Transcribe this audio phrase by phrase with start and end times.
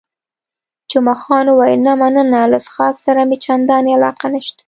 [0.91, 4.59] جمعه خان وویل، نه مننه، له څښاک سره مې چندانې علاقه نشته.